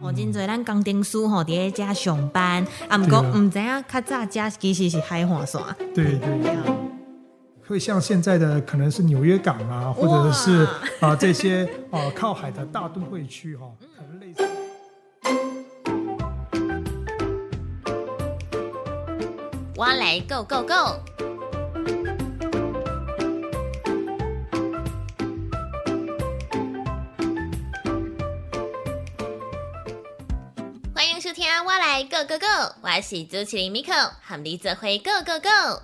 [0.00, 5.60] 哦，真侪咱工程师吼伫咧遮上班，啊，毋过对啊毋知影较早遮其实是海岸线。
[5.94, 6.56] 对对，
[7.66, 10.68] 会像现在的可能是纽约港啊，或者是
[11.00, 13.66] 啊这些啊靠海的大都会区哈、
[13.96, 14.44] 可能类似。
[19.76, 21.23] 我来 Go Go Go！
[32.14, 32.46] Go Go Go》，
[32.80, 35.82] 我是主持人 Miko，和你做回 Go Go Go。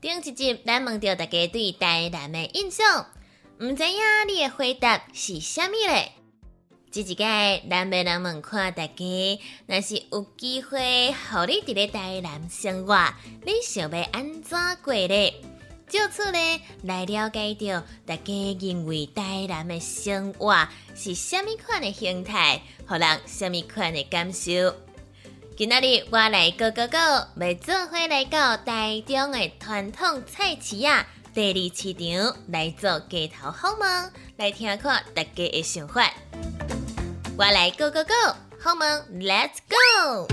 [0.00, 3.04] 顶一集咱问到大家对台南的印象，
[3.58, 6.12] 唔知影你的回答是啥物嘞？
[6.92, 7.24] 这一届
[7.68, 13.12] 咱要来问看大家，若是有机会，互你伫咧台南生活，
[13.44, 15.34] 你想要安怎过咧？
[15.88, 16.38] 就此呢，
[16.84, 24.72] 来了解到大家认为台南的生活是虾米款的形态，互人虾米款的感受。
[25.58, 36.14] 今仔日我来 go go go，要做伙来到台中的传统菜市啊第二市场来做街头访问，来听看大家的想法。
[37.36, 40.28] 我来 go go go，好吗？Let's go！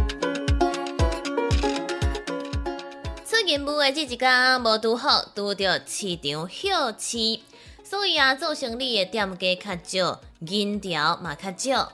[3.26, 7.40] 出任务的这一天，无拄好拄着市场休市，
[7.84, 11.94] 所以啊，做生意的店家较少，人潮嘛较少。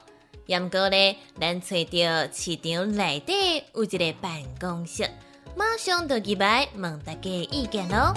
[0.59, 5.09] 毋过呢，咱找到市场内底有一个办公室，
[5.55, 8.13] 马上就入来问大家意见咯。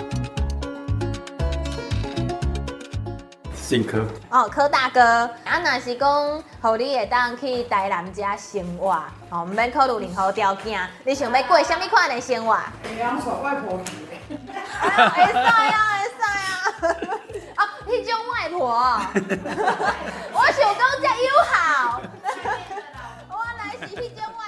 [3.55, 5.01] 姓柯哦，柯大哥，
[5.45, 12.59] 啊，若是讲，互你会当去台南遮生活，哦，毋免考虑任何条件，你想要过什么款的生活？
[12.99, 13.93] 养宠外婆皮，
[14.83, 15.53] 啊会使啊，
[15.97, 17.57] 会使啊！
[17.57, 18.61] 哦，迄种外婆，
[20.35, 21.55] 我想讲遮友好。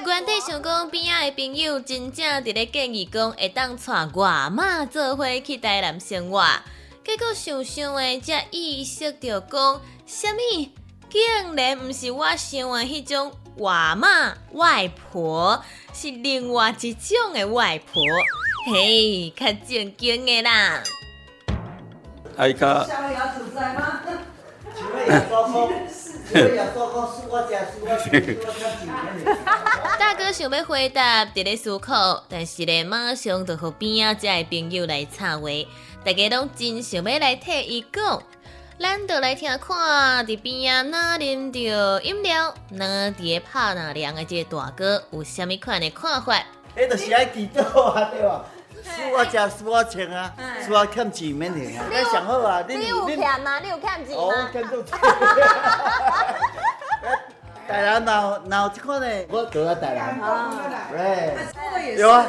[0.07, 6.47] 原底想讲边仔的朋友真正伫咧建议讲会当带外妈做伙去台南生活，
[7.05, 10.69] 结果想想的才意识到讲，什物
[11.11, 15.61] 竟然毋是我想的迄种外妈外婆，
[15.93, 18.01] 是另外一种的外婆，
[18.73, 20.85] 嘿，较正经的啦。
[22.37, 24.03] 啊伊较逍遥自在吗？
[24.77, 25.73] 请问有做工？
[26.29, 29.37] 请问有做工是我家是我是我看几年
[29.99, 35.49] 大哥想要回答，伫咧思考，但是咧马上就互边仔遮的朋友来插话，
[36.05, 38.23] 大家拢真想要来替伊讲。
[38.79, 46.45] 咱就来听看，伫边啊哪啉着饮料，哪伫咧拍哪凉的这个大哥有啥物款的看法？
[46.77, 48.45] 迄就是爱啊，对吧？
[48.97, 50.33] 是我食输我穿啊，
[50.65, 51.85] 输我欠钱免停啊。
[51.91, 53.59] 你上好啊，你你有欠吗？
[53.61, 54.49] 你有欠钱哦，吗？
[54.53, 54.99] 欠到钱。
[57.69, 59.27] 台南哪哪有这款的？
[59.29, 60.21] 我住在台南。
[60.93, 62.25] 喂，说的也是有啊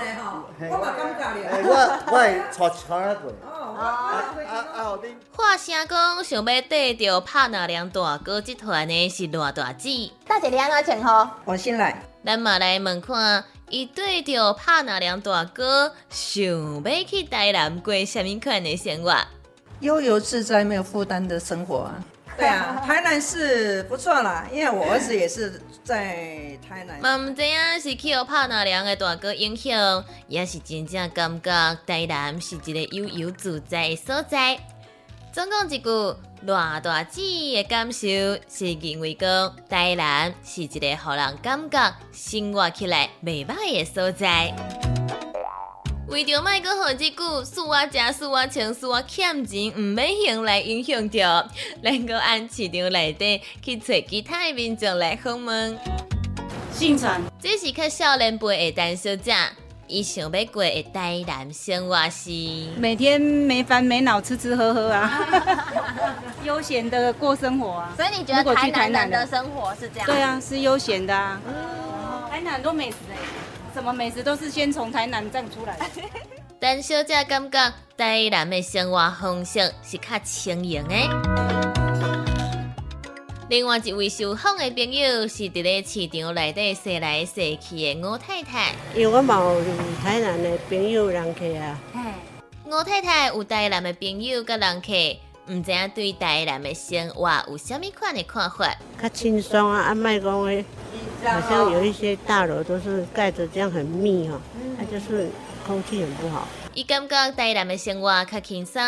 [0.59, 1.67] 我嘛感觉哎了。
[1.69, 1.71] 我
[2.07, 3.31] 我会带船过。
[3.45, 4.83] 哦，啊我啊啊！
[4.83, 10.11] 好恁话声讲，想要缀着拍哪凉大哥集团的是偌大姐。
[10.27, 11.29] 大姐你安怎称呼？
[11.45, 12.01] 我先来。
[12.25, 16.41] 咱嘛来问看，伊对着拍纳良大哥，想
[16.83, 19.13] 要去台南过啥物款的生活？
[19.81, 22.03] 悠游自在、没有负担的生活啊。
[22.37, 27.01] 对啊，台南是不错啦，因为我儿子也是在台南。
[27.01, 34.57] 嘛毋知影是去互拍哪凉的大哥影响，也是真正感觉台南是一个悠游自在的所在。
[35.33, 37.21] 总共一句，偌大姊
[37.55, 38.07] 的感受
[38.47, 44.53] 是认为讲台南是一个互人感觉生活起来袂歹的所在。
[46.07, 51.49] 为着卖阁互即句“输我食，输我穿，输我欠钱”毋免用来影响着，
[51.83, 55.77] 咱阁按市场内底去找其他的民众来访问。
[56.71, 59.33] 姓陈，这是较少年辈的单小姐，
[59.87, 62.29] 伊想要过的台南生活是。
[62.77, 65.27] 每天没烦没恼，吃吃喝喝啊，
[66.43, 67.93] 悠闲的过生活啊。
[67.95, 70.05] 所以你觉得如果去台南人台南的的生活是这样？
[70.05, 70.21] 对。
[70.21, 71.39] 啊，是悠闲的啊。
[72.29, 73.17] 台南很多美食哎，
[73.73, 75.85] 什么美食都是先从台南站出来的。
[76.59, 81.56] 陈小姐感觉台南的生活方式是较轻盈的。
[83.49, 88.75] 另外一位受访的朋友是伫咧市场内底踅来踅去的吴太太。
[88.93, 89.63] 因为我嘛有
[90.03, 91.79] 台南的朋友人客啊，
[92.65, 94.91] 吴太太有台南的朋友甲人客，
[95.47, 98.75] 毋知影对台南的生活有啥物款的看法？
[99.01, 100.65] 较轻松啊，啊卖讲诶，
[101.23, 104.37] 好像有一些大楼都是盖着这样很密哈、
[104.77, 105.29] 那、就是
[105.65, 106.45] 空气很不好。
[106.73, 108.81] 伊感觉台南的生活较轻松，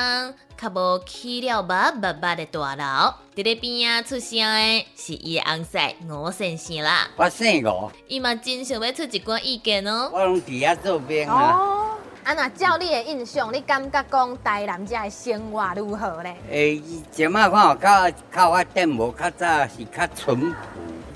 [0.60, 1.70] 较无起了密
[2.02, 3.14] 密密的大楼。
[3.34, 10.10] 伫咧边啊出声的是伊的翁婿吴先生啦，我姓吴，伊嘛真想要出一寡意见哦。
[10.12, 11.56] 我拢伫遐做兵啊。
[11.56, 16.36] 哦，啊那照你的印象，你感觉讲台南遮的生活如何咧？
[16.52, 20.56] 诶，即马看较较发展无较早是较淳朴，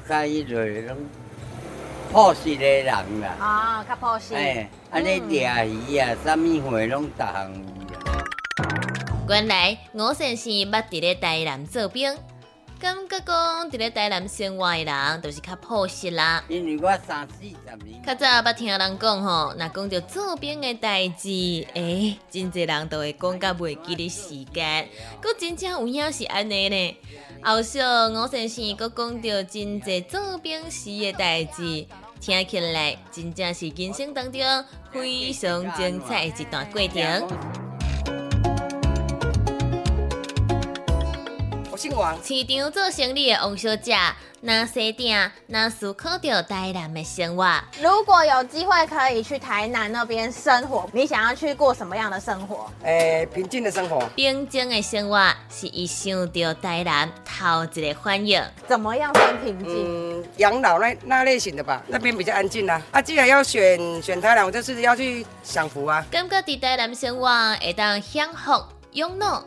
[0.07, 0.97] 较迄个拢
[2.13, 2.85] 朴实的人
[3.19, 3.35] 啦。
[3.39, 4.33] 啊，较朴实。
[4.35, 7.63] 诶，安尼掠鱼啊，啥物货拢逐项。
[9.29, 12.13] 原来吴先生捌伫咧台南做兵，
[12.77, 16.43] 感觉讲伫咧台南生活的人都是较朴实啦。
[16.49, 21.29] 因为我三四十年，较早捌听人讲吼，若讲到做兵的代志，
[21.73, 24.89] 诶、真侪人都会讲甲袂记的时间，
[25.21, 26.97] 佫真正有影是安尼呢。
[27.41, 31.87] 后续吴先生佫讲到真侪做兵时的代志，
[32.19, 34.41] 听起来真正是人生当中
[34.91, 37.72] 非常精彩的一段过程。
[41.83, 43.93] 姓王，市场做生意的王小姐，
[44.39, 52.71] 那西定，那思考着台南的生活，如果有机会可以去台南那边生活，你想要去过什么样的生活？
[52.85, 53.99] 诶、平静的生活。
[54.15, 58.41] 平静的生活是伊想到台南头一个反应。
[58.65, 60.21] 怎么样算平静？
[60.21, 63.01] 嗯，养老那那类型的吧，那边比较安静啦、啊。
[63.01, 66.01] 既然要选选台南，我就是要去享福啊。
[66.09, 67.27] 感觉伫台南生活
[67.59, 68.63] 会当享福
[68.93, 69.43] 养老。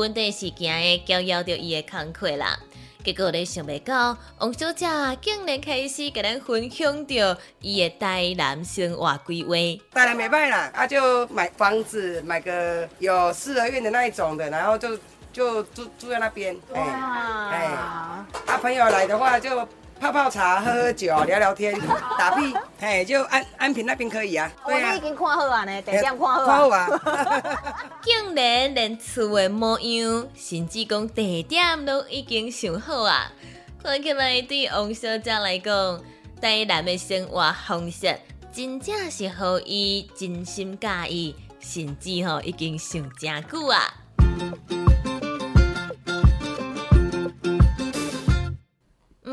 [0.00, 2.58] 本地是行的搅扰着伊的工课啦，
[3.04, 4.86] 结果咧想袂到，王小姐
[5.20, 9.54] 竟然开始甲咱分享着伊的台南生活规划。
[9.92, 14.98] 当然没办啦，啊就买房子，买个有四合院的那一种的，然后就
[15.34, 16.56] 就住住在那边。
[16.72, 18.26] 哎哎，啊
[18.62, 19.68] 朋友来的话就
[20.00, 21.78] 泡泡茶、喝喝酒、聊聊天、
[22.18, 24.50] 打屁，嘿就安安平那边可以啊。
[24.64, 26.88] 我你已经看好啊呢，地点看好看好啊。
[27.04, 27.84] 啊。
[28.02, 33.30] 竟然连厝的模样，甚至讲地点都已经想好啊！
[33.82, 36.00] 看起来对王小姐来讲，
[36.40, 38.18] 台南的生活方式
[38.50, 43.92] 真正是互伊真心介意，甚至吼已经想真久啊！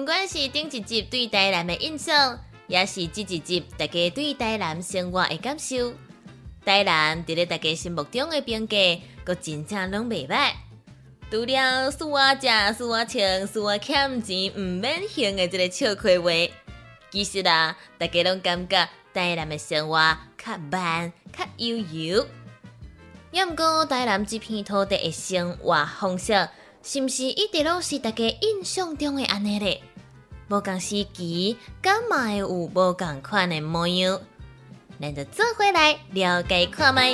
[0.08, 5.92] 不管是顶一集对台南的印象，也是这一集大家对台南生活的感受。
[6.64, 8.78] 台南伫咧大家心目中的评价，
[9.26, 10.54] 佫真正拢袂歹。
[11.30, 16.54] 除了输我食、输我穿、输我欠钱毋免还的即个笑亏话，
[17.12, 22.26] 其实啊，大家拢感觉台南的生活较慢、较悠悠。
[23.32, 26.32] 也毋过，台南这片土地的生活方式，
[26.84, 29.82] 是毋是一直拢是大家印象中的安尼咧？
[30.50, 34.22] 无共时期，敢嘛会有无共款的模样？
[35.00, 37.14] 咱就做回来了解看卖。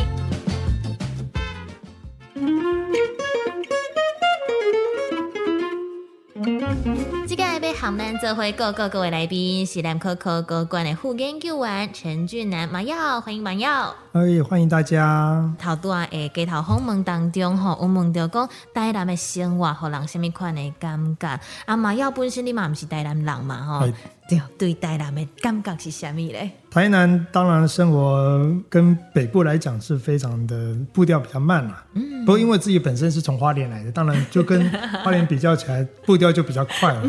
[7.83, 13.93] 即个要含咱做回各个各位来宾是南科科高馆的副研究员陈俊南麻药，欢迎麻药。
[14.13, 15.53] 哎，欢迎大家。
[15.59, 21.37] 头段诶，街头访问当中吼，我问到讲台南的生活，互人什么款的感觉？
[21.65, 23.93] 啊，麻药本身你嘛毋是台南人嘛吼哎，
[24.29, 26.51] 对，对台南的感觉是啥物咧？
[26.71, 28.39] 台南当然生活
[28.69, 34.69] 跟北部来讲是非常的步调比较慢啦、嗯不过因为自己本身是从花莲来的，当然就跟
[35.03, 37.01] 花莲比较起来，步调就比较快了。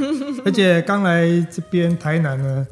[0.45, 2.67] 而且刚来这边台南呢，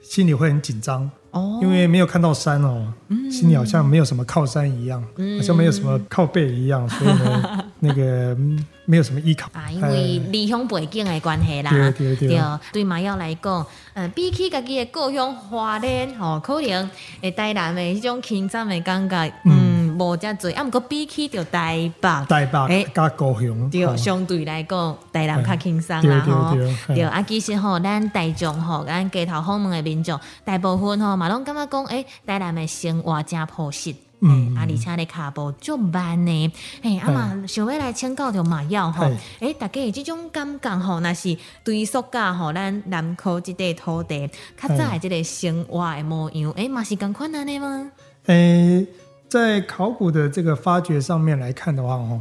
[0.00, 1.10] 心里会很紧张。
[1.30, 5.02] 哦因为没有看到山哦，嗯心里好像没有什么靠山一样，
[5.36, 8.02] 好像没有什么靠背一样，所以呢， 那个
[8.34, 9.48] 嗯没有什么依靠。
[9.52, 12.40] 啊，因为离乡背景的关系啦，对对对。
[12.72, 12.84] 对。
[12.84, 22.86] 麻药来讲，呃，比起家己的故乡花莲吼，可能诶台南的迄种轻松的感觉，嗯，无遮多，啊，毋过比起着台北，台北诶。
[22.94, 26.56] 加高雄，对，哦相对来讲，台南较轻松对对啦吼。
[26.94, 33.94] 对啊，其实吼，咱大众吼，咱街头访问的民众，大部分吼嘛拢感觉讲，诶，台南的生活真朴实。
[34.20, 39.04] 嗯啊，而且咧骹步足慢呢，嘿，啊嘛，想要来请教着麻药吼。
[39.04, 44.28] 嘿，诶，大家有即种感觉吼，若是对塑胶吼，咱南科即块土地，
[44.60, 47.92] 较早的即个生活的模样，诶，嘛是共款安尼吗？
[48.26, 48.86] 诶，
[49.28, 52.20] 在考古的这个发掘上面来看的话，吼，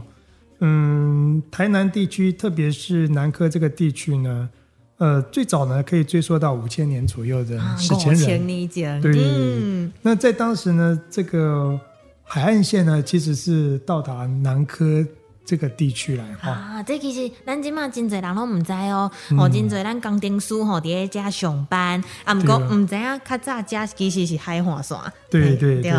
[0.59, 4.49] 嗯，台南地区，特别是南科这个地区呢，
[4.97, 8.47] 呃，最早呢可以追溯到五千年左右的啊史前五千人。
[8.47, 9.13] 年前，对。
[9.15, 11.79] 嗯，那在当时呢，这个
[12.23, 15.05] 海岸线呢，其实是到达南科
[15.45, 16.49] 这个地区来哈。
[16.49, 19.37] 啊，这其实咱即马真侪人拢毋知哦，嗯。
[19.37, 22.69] 哦，真侪咱工程师吼伫咧遮上班，啊，毋过对啊。
[22.71, 24.97] 毋知影较早遮其实是海岸线，
[25.29, 25.81] 对对。
[25.81, 25.91] 对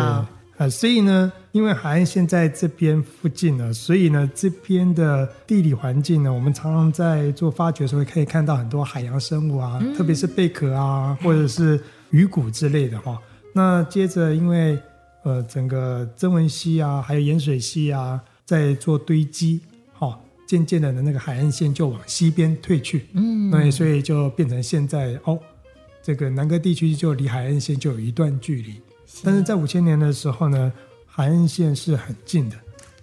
[0.59, 11.79] 对，啊，所以呢，因为海岸线在这边附近呢，所以呢，这边的地理环境呢，我们常常在做发掘的时候可以看到很多海洋生物啊，特别是贝壳啊，或者是
[12.11, 13.17] 鱼骨之类的哈。
[13.53, 14.77] 那接着，因为
[15.23, 19.61] 呃，整个曾文溪啊，还有盐水溪啊，在做堆积，
[19.93, 25.39] 哈，渐渐的呢，那个海岸线就往西边退去，嗯，那所以就变成现在哦，
[26.03, 28.75] 这个南哥地区就离海岸线就有一段距离。
[29.23, 30.71] 但是在五千年的时候呢，
[31.05, 32.55] 海岸线是很近的。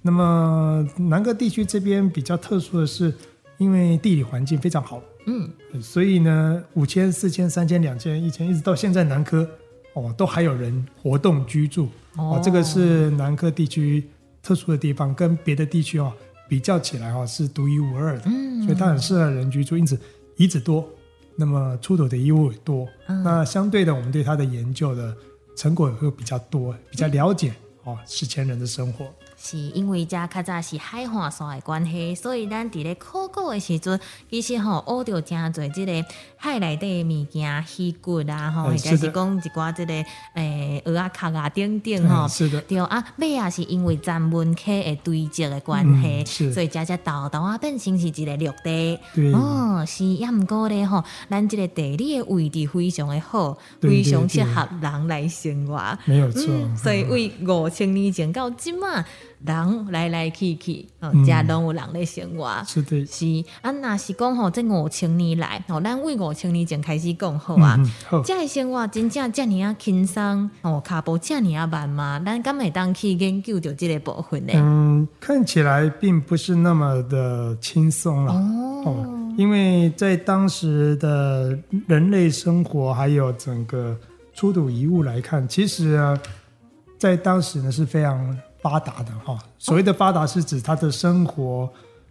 [0.03, 3.13] 那么南科地区这边比较特殊的是，
[3.59, 5.51] 因为地理环境非常好，嗯，
[5.83, 9.49] 所以呢，五千、四千、三千、两千、一千，一直到现在南科
[9.95, 11.89] 哦，都还有人活动居住。
[12.17, 14.09] 哦，这个是南科地区
[14.43, 16.13] 特殊的地方，跟别的地区哦
[16.49, 18.23] 比较起来哦是独一无二的。
[18.27, 19.99] 嗯，所以它很适合人居住，因此
[20.37, 20.89] 遗址多，
[21.35, 22.87] 那么出土的衣物也多。
[23.07, 25.15] 那相对的，我们对它的研究的。
[25.57, 27.53] 成果会比较多，比较了解
[27.85, 29.13] 哦，史前人的生活。
[29.39, 34.01] 是因为遮较早是海岸线的关系，所以咱伫咧考古的时阵，
[34.31, 36.05] 其实吼学到真侪即个
[36.37, 39.93] 海内底的物件、鱼骨啊，吼，或者是讲一寡即个
[40.35, 42.27] 诶鹅啊、壳啊等等吼。
[42.27, 42.61] 是的。
[42.63, 45.85] 对啊，尾也是因为咱文科的堆积的关
[46.25, 48.99] 系，所以遮遮豆豆啊变成是一个绿地。
[49.15, 49.33] 对。
[49.35, 55.99] 哦，是也毋过咧吼，咱即个地理的位置非常的好，非常适合人来生活。
[56.07, 56.51] 没有错。
[56.75, 59.05] 所以为五千年前到今嘛。
[59.45, 62.63] 人来来去去，哦，家拢有人咧生活。
[62.67, 67.79] 是的，是啊，那是讲吼，这五千年来，哦，咱为五千年前开始讲好啊。
[68.25, 72.21] 这个生活真正这么啊轻松，哦，脚步这么啊慢嘛？
[72.25, 74.53] 咱敢会当去研究着这个部分呢？
[74.57, 83.97] 嗯，看起来并不是那么的轻松了哦，因为在当时的人类生活还有整个
[84.35, 86.19] 出土遗物来看，其实啊，
[86.99, 88.37] 在当时呢是非常。
[88.69, 91.69] 发达的哈，所谓的发达是指他的生活，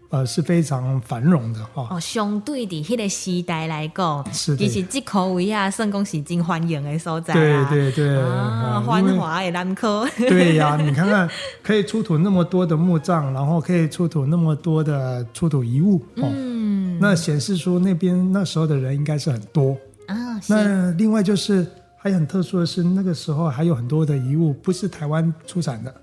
[0.09, 1.85] 呃是非常繁荣的哈。
[1.91, 10.07] 哦，相对的迄个时代来讲，是其实这口位啊，算讲是真欢迎的所在对对对，啊，繁华的南科。
[10.17, 11.29] 对呀，你看看，
[11.62, 19.75] 可以出土那么多的墓葬，然后可以出土那么多的出土遗物，嗯，那显示出那边那时候的人应该是很多
[20.07, 20.39] 啊。
[20.47, 25.93] 那另外就是还很特殊的是，那个时候还有很多的遗物不是台湾出产的。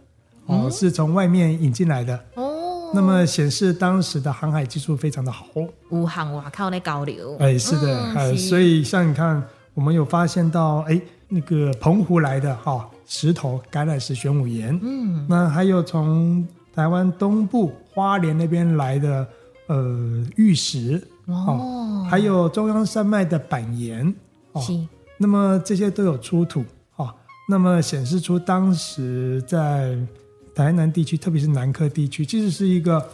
[0.47, 2.19] 哦，是从外面引进来的。
[2.35, 2.51] 哦。
[2.95, 5.47] 那么显示当时的航海技术非常的好，
[5.89, 7.35] 武汉瓦靠那交流。
[7.39, 19.27] 哎，是的，哎，所以像你看，我们有发现到，哎，那个澎湖来的哈石头橄榄石玄武岩，嗯，那还有从台湾东部花莲那边来的
[19.69, 24.15] 呃玉石，哦，还有中央山脉的板岩，
[24.53, 24.63] 哦，
[25.17, 26.63] 那么这些都有出土，
[26.97, 27.09] 哦，
[27.49, 29.97] 那么显示出当时在。
[30.55, 33.05] 台南地区，特别是南科地区，其实是一个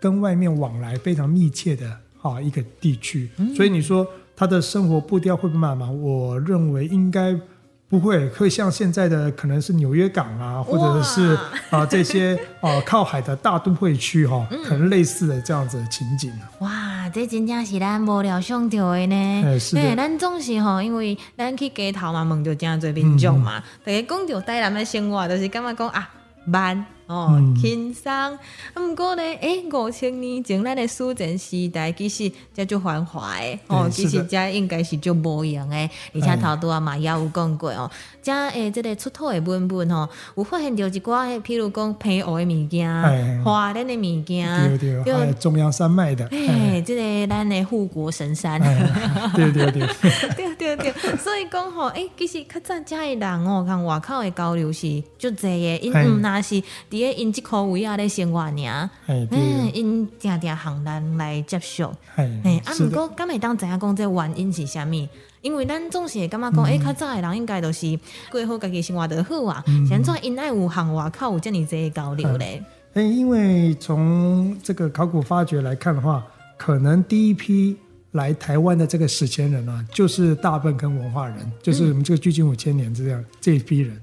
[0.00, 5.90] 跟外面往来非常密切的啊一个地区，所以你说他的生活步调会不会慢吗？
[5.90, 7.38] 我认为应该。
[7.86, 11.38] 不会，会像现在的可能是纽约港啊，或者是
[11.70, 16.32] 啊这些啊 靠海的大都会区哈，可能类似的这样子的情景。
[16.58, 19.42] 哇，这真正是咱无聊想到的呢。
[19.70, 26.10] 对，咱总是吼，因为咱去街头嘛，问到真侪民众嘛，大家讲到台南的生活，就是感觉讲啊
[26.44, 26.93] 慢。
[27.06, 28.10] 哦，轻松。
[28.12, 28.38] 啊，
[28.76, 33.58] 毋过呢，诶，五千年前咱的苏城时代其实才就繁华诶。
[33.66, 35.90] 哦，其实遮应该是就无用诶。
[36.14, 37.90] 而且头拄啊嘛也有讲过哦，
[38.22, 42.90] 遮诶，即个出土诶文物吼，有发现着一寡诶，譬如讲平湖诶物件，
[43.44, 48.58] 华人诶物件，对对，中央山脉的，诶，即个咱的护国神山，
[49.34, 49.86] 对对对，
[50.56, 56.62] 对对 对，所以讲吼，诶，其实较早遮诶人哦，看外口诶交流是足济诶，因毋那是。
[56.94, 59.28] 伫咧因即箍位啊咧生活尔，嗯，
[59.74, 65.08] 因定定行人来接受，哎，啊，毋过敢会当知影讲这原因是啥物？
[65.42, 67.98] 因为咱总是会感觉讲，诶，较早诶人应该都是
[68.30, 72.62] 过好家己生活得好啊，现在因爱有行外口有遮尔济交流咧。
[72.94, 76.24] 哎，因为从这个考古发掘来看的话，
[76.56, 77.76] 可能第一批
[78.14, 84.00] 来台湾的这个史前人啊，就是大笨跟文化人，就是我们这个距今五千年这样这一批人。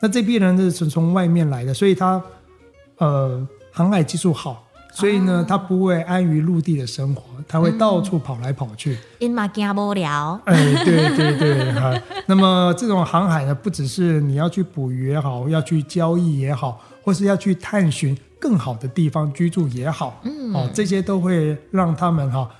[0.00, 2.22] 那这批人是从从外面来的，所以他
[2.98, 8.98] 呃航海技术好，所以呢他不会安于陆地的生活，他会到处跑来跑去。
[9.18, 10.40] 因嘛惊无聊。
[10.46, 11.94] 哎，对对对哈。
[12.26, 22.50] 那么这种航海呢，不只是你要去捕鱼也好，要去交易也好，或是要去探寻更好的地方居住也好，嗯，哦，这些都会让他们哈，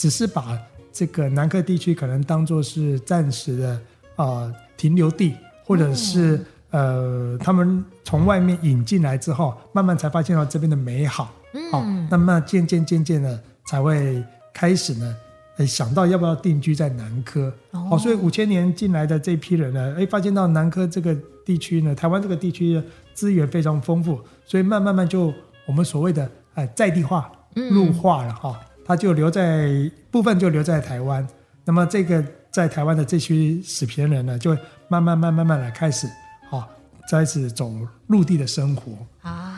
[0.00, 0.58] 只是把
[0.90, 3.80] 这个南科地区可能当做是暂时的
[4.16, 5.36] 啊停留地。
[5.62, 11.32] 或者是呃，他们从外面引进来之后，慢慢才发现到这边的美好，
[11.70, 14.20] 好、嗯那么渐渐渐渐的才会
[14.52, 15.16] 开始呢，
[15.58, 17.86] 呃，想到要不要定居在南科，哦。
[17.90, 22.82] 好、所以五千年进来的这批人呢，哎，发现到南科这个地区呢，台湾这个地区的
[23.14, 25.32] 资源非常丰富，所以慢慢慢就
[25.66, 27.72] 我们所谓的呃在地化、嗯。
[27.72, 28.58] 陆化了哈、
[28.90, 31.24] 他就留在部分就留在台湾，
[31.64, 34.50] 那么这个在台湾的这些死皮人呢，就
[34.88, 36.08] 慢慢慢慢慢来开始，
[36.48, 36.68] 好、
[37.08, 37.72] 开始走
[38.08, 38.90] 陆地的生活。
[39.22, 39.49] 啊，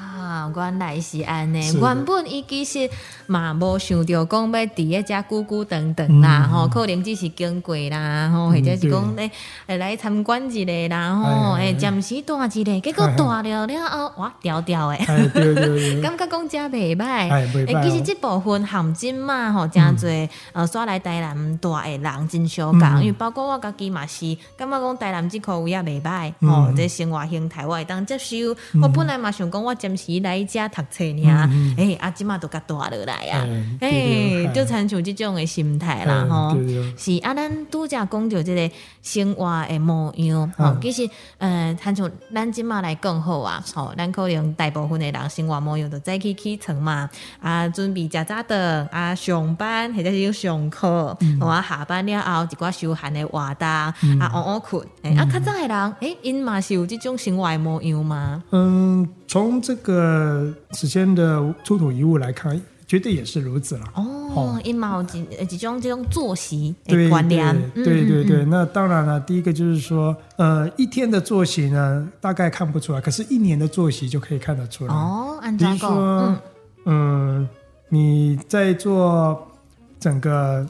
[0.54, 1.72] 原来是安尼。
[1.80, 2.88] 原本伊其实
[3.26, 9.30] 嘛无想着讲要伫咧遮久久长长啦，嗯吼、可能只是经过啦，吼、或者是讲咧
[9.66, 14.98] 诶来参观一下啦，吼、哎诶暂时住一下，结果住了了后，哇，调调诶。
[16.02, 17.82] 感觉讲遮袂歹，哎袂歹哦。
[17.82, 26.48] 其实即部分含金嘛吼，真侪呃刷来台南住诶人真相共，嗯因为包括我家己嘛是感觉讲台南即块位也袂歹嗯。
[26.48, 28.36] 吼，这生活形态我会当接受。
[28.82, 33.46] 我本来嘛想讲我暂时来遮读册尔诶，啊即马都甲大落来啊。
[33.80, 36.56] 哎，就参像即种的心态啦哎吼。
[36.96, 38.70] 是啊，咱拄则讲着即个
[39.02, 41.08] 生活的模样吼嗯，其实
[41.38, 47.08] 呃，参像咱即嘛来讲好啊，吼，咱可能大部分的人生活模样就早起起床嘛，
[47.40, 53.94] 啊，准备食早顿，啊，上班或者是上课，或啊下班了后一寡休闲的活动，啊，
[54.32, 63.84] 晚晚困，诶，啊，较早的人，诶，因嘛是有即种生活的模样嘛，嗯，从这个史前的出土遗物来看，绝对也是如此了。
[63.94, 74.94] 哦，因嘛有一一种这种作息的对观念，对对对那当然了，第一个就是说，呃，一天的作息呢，大概看不出来，可是一年的作息就可以看得出来。
[74.94, 75.76] 哦，按比如？
[75.78, 76.38] 说嗯，
[76.84, 77.48] 嗯，
[77.88, 79.50] 你在做
[79.98, 80.66] 整个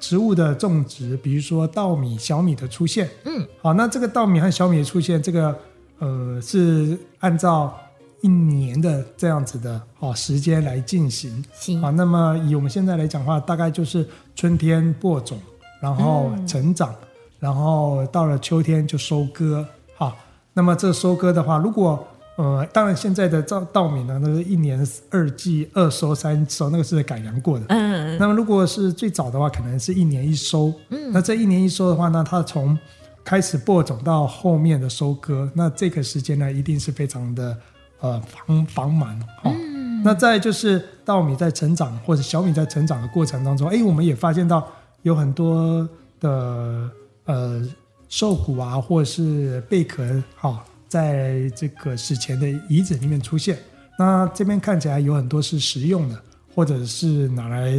[0.00, 5.56] 植物的种植，比如说稻米、小米的出现，嗯，好，那这个稻米和小米的出现，这个
[5.98, 7.78] 呃是按照
[8.20, 11.44] 一年的这样子的哦时间来进行。
[11.54, 15.38] 是好，那么以我们现在来讲的话，大概就是春天播种，
[15.80, 16.94] 然后嗯成长，
[17.38, 19.66] 然后到了秋天就收割。
[19.96, 20.16] 好，
[20.52, 27.66] 那么这收割的话，如果呃，当然现在的稻稻米呢，那是一年二季二收三收，那个是改良过的。
[27.68, 30.72] 嗯那么如果是最早的话，可能是一年一收。
[30.88, 32.76] 嗯那这一年一收的话呢，它从
[33.24, 37.56] 开始播种到后面的收割，那这个时间呢，一定是非常的
[38.00, 39.50] 呃繁繁忙哈。
[39.50, 44.68] 嗯那再就是稻米在成长或者小米在成长的过程当中，哎，我们也发现到
[45.00, 45.88] 有很多
[46.20, 46.90] 的
[47.24, 47.66] 呃
[48.10, 53.56] 兽骨啊，或者是贝壳，哈、在这个史前的遗址里面出现。
[53.98, 56.22] 那这边看起来有很多是食用的，
[56.54, 57.72] 或者是拿来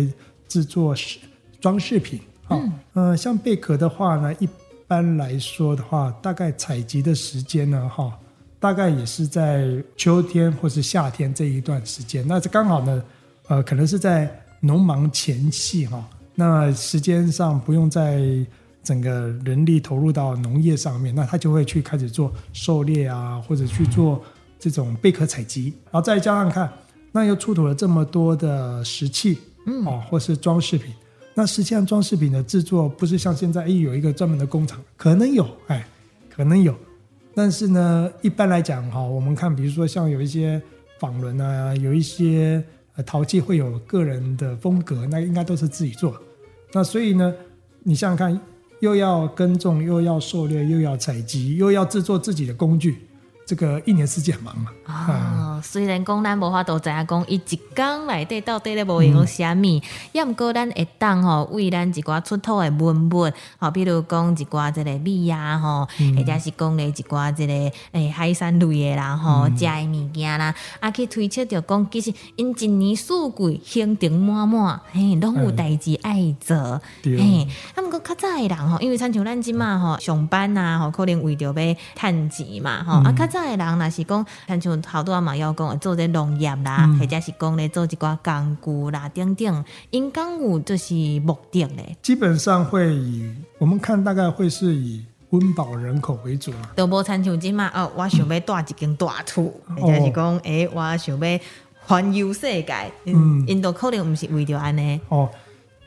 [0.47, 1.19] 制作饰
[1.61, 2.19] 装饰品。
[2.47, 4.49] 哈、嗯呃，像贝壳的话呢，一
[4.87, 8.11] 般来说的话，大概采集的时间呢，哈、
[8.59, 12.25] 大概也是在秋天或是夏天这一段时间。
[12.27, 13.03] 那这刚好呢，
[13.47, 18.21] 呃，可能是在农忙前期哈、那时间上不用在
[18.83, 24.23] 整个人力投入到农业上面，那他就会去开始做狩猎啊，或者去做
[24.59, 26.71] 这种贝壳采集，然后再加上看，
[27.11, 30.93] 那又出土了这么多的石器，嗯哦，或是装饰品。
[31.37, 35.85] 那实际上装饰品的制作不是像现在，哎，有一个专门的工厂，可能有，哎，
[36.29, 36.73] 可能有，
[37.35, 40.61] 但是呢，一般来讲哈，我们看，比如说像有一些
[40.97, 42.63] 纺轮啊，有一些
[43.05, 46.15] 陶器会有个人的风格，那应该都是自己做。
[46.71, 47.33] 那所以呢，
[47.83, 48.41] 你想想看，
[48.79, 52.95] 又要耕种，又要狩猎，又要采集，又要制作自己的工具，
[53.45, 54.71] 这个一年四季很忙嘛。
[54.87, 67.53] 哦，虽然讲咱无法度知影讲伊一工内底到底咧无用啥物，抑毋过咱会当吼为咱一寡出土的文物，吼，比如讲一寡即个米啊，吼，或者是讲咧一寡即个
[67.91, 77.17] 诶海产类的啦，吼，食的物件啦，啊去推测着讲，其实因一年四季行程满满，嘿，拢有代志爱做，对。
[77.17, 96.71] 嘿，啊，毋过较早的人吼，因为亲像咱即嘛吼上班啊，吼可能为着要趁钱嘛，吼、啊，较早的人若是讲，亲像好多嘛要讲做这农业啦，嗯或者是讲咧做一寡工具啦，等等，因讲有就是目的咧，基本上会以我们看大概会是以温饱人口为主啊。
[96.75, 101.39] 都无参像即嘛哦，我想要带一间大厝，嗯或者是讲，诶、我想要
[101.85, 104.99] 环游世界，因嗯因都可能毋是为着安尼。
[105.09, 105.29] 哦，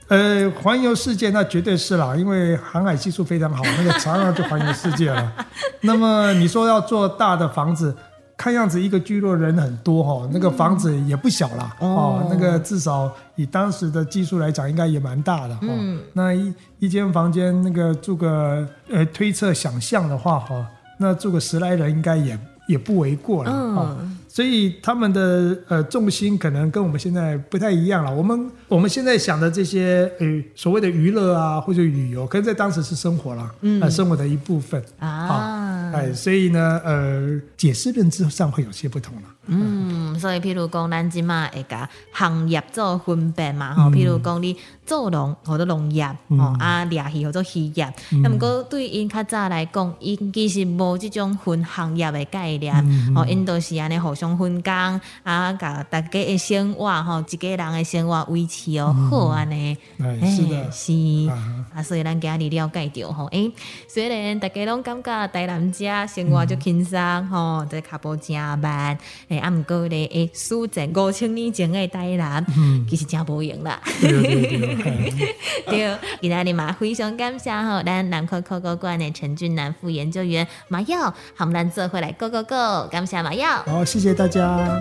[0.08, 5.32] 呃，环游世界那绝对是啦，因为航海技术非常好，那个常常就环游世界了。
[5.82, 7.94] 那么你说要做大的房子，
[8.34, 11.76] 看样子一个聚落人很多哈、哦，那个房子也不小啦。
[11.80, 20.66] 哦哦，那个至少以当时的技术来讲，应该也蛮大的哈、嗯那一一间房间那个住个呃推测想象的话哈、
[20.98, 23.96] 那住个十来人应该也也不为过了啊。
[24.00, 28.14] 嗯所以他们的呃重心可能跟我们现在不太一样了。
[28.14, 33.80] 我们我们现在想的这些呃所谓的娱乐啊或者旅游，可能在当时是生活了，嗯。
[33.80, 34.82] 呃生活的一部分。
[34.98, 35.90] 啊。
[35.92, 39.22] 哎，所以呢呃解释认知上会有些不同了。
[39.50, 46.38] 嗯，所以譬如讲，咱即嘛会甲行业做分辨嘛，譬如讲你做农或者农业，嗯。
[46.38, 48.20] 吼、啊掠鱼或者渔业，嗯。
[48.20, 60.70] 那么过对因较早来讲，因其实无即种分行业的概念，嗯吼、因都是安尼互相分工，啊，甲大家的生活吼，一个人的生活维持哦好安尼，哎是的。
[60.72, 60.92] 是。
[61.74, 63.50] 啊，所以咱今日了解到吼，诶、
[63.86, 72.86] 虽然大家拢感觉台南遮生活就轻松吼，这脚步正慢，诶、啊，毋过咧，诶，数前五千年前的台南，嗯。
[72.88, 73.80] 其实真无用啦。
[75.66, 83.62] 对 今仔日嘛非常感谢吼，咱南科科高馆的陈俊南副研究员马耀，含咱做回来 Go Go Go，感谢马耀。
[83.64, 84.80] 好，谢谢谢大家。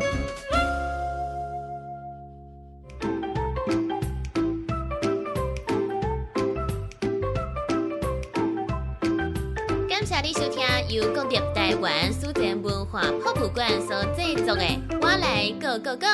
[9.89, 14.63] 感谢你收听由国立台湾书展文化博物馆所制作的
[15.01, 16.07] 《我来 Go Go Go》。